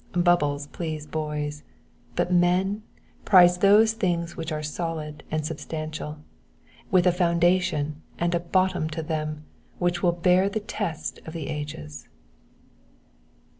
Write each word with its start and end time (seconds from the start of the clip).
Bubbles 0.13 0.65
please 0.65 1.05
boys, 1.05 1.61
but 2.15 2.33
men 2.33 2.81
prize 3.23 3.59
those 3.59 3.93
things 3.93 4.35
which 4.35 4.51
are 4.51 4.63
solid 4.63 5.23
and 5.29 5.45
substantial, 5.45 6.17
with 6.89 7.05
a 7.05 7.11
foundation 7.11 8.01
and 8.17 8.33
a 8.33 8.39
bottom 8.39 8.89
to 8.89 9.03
them 9.03 9.43
which 9.77 10.01
will 10.01 10.11
bear 10.11 10.49
the 10.49 10.59
test 10.59 11.19
of 11.27 11.33
the 11.33 11.49
ages. 11.49 12.07